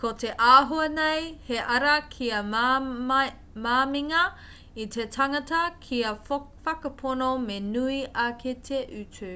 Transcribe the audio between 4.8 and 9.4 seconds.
i te tangata kia whakapono me nui ake te utu